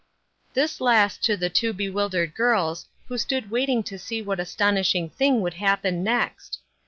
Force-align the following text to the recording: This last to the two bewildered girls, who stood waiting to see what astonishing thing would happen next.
This 0.55 0.81
last 0.81 1.23
to 1.25 1.37
the 1.37 1.51
two 1.51 1.73
bewildered 1.73 2.33
girls, 2.33 2.87
who 3.07 3.19
stood 3.19 3.51
waiting 3.51 3.83
to 3.83 3.99
see 3.99 4.19
what 4.19 4.39
astonishing 4.39 5.11
thing 5.11 5.41
would 5.41 5.53
happen 5.53 6.01
next. 6.03 6.57